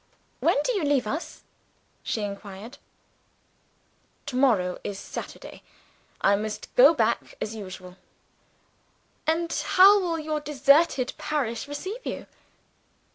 "When 0.39 0.57
do 0.63 0.71
you 0.73 0.83
leave 0.83 1.05
us," 1.05 1.43
she 2.01 2.21
inquired. 2.23 2.79
"To 4.25 4.35
morrow 4.35 4.79
is 4.83 4.97
Saturday 4.97 5.61
I 6.21 6.35
must 6.35 6.73
go 6.73 6.95
back 6.95 7.35
as 7.39 7.53
usual." 7.53 7.97
"And 9.27 9.53
how 9.53 9.99
will 10.01 10.17
your 10.17 10.39
deserted 10.39 11.13
parish 11.19 11.67
receive 11.67 12.03
you?" 12.03 12.25